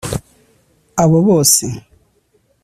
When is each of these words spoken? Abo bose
Abo 1.03 1.17
bose 1.27 1.65